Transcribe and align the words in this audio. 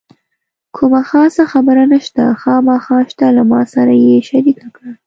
کومه 0.75 1.01
خاصه 1.09 1.43
خبره 1.51 1.83
نشته، 1.93 2.23
خامخا 2.41 2.97
شته 3.09 3.27
له 3.35 3.43
ما 3.51 3.61
سره 3.73 3.93
یې 4.05 4.17
شریکه 4.29 4.67
کړه. 4.75 4.91